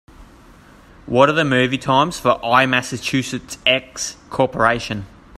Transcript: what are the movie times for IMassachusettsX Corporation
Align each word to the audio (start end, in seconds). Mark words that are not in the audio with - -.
what 1.05 1.29
are 1.29 1.33
the 1.33 1.45
movie 1.45 1.77
times 1.77 2.19
for 2.19 2.39
IMassachusettsX 2.39 4.15
Corporation 4.31 5.05